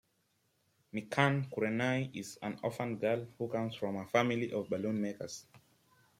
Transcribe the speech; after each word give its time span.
Mikan 0.95 1.47
Kurenai 1.51 2.09
is 2.15 2.39
an 2.41 2.59
orphaned 2.63 2.99
girl 3.01 3.27
who 3.37 3.47
comes 3.47 3.75
from 3.75 3.97
a 3.97 4.07
family 4.07 4.51
of 4.51 4.67
balloon 4.67 4.99
makers. 4.99 5.45